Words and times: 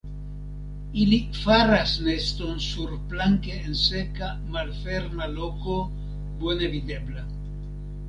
Ili 1.01 1.19
faras 1.39 1.93
neston 2.07 2.57
surplanke 2.69 3.59
en 3.67 3.79
seka 3.85 4.33
malferma 4.57 5.33
loko 5.39 5.81
bone 6.45 6.75
videbla. 6.77 7.33